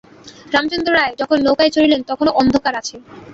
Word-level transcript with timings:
রামচন্দ্র 0.51 0.91
রায় 0.93 1.13
যখন 1.21 1.37
নৌকায় 1.41 1.73
চড়িলেন 1.75 2.01
তখনো 2.09 2.31
অন্ধকার 2.41 2.73
আছে। 2.81 2.95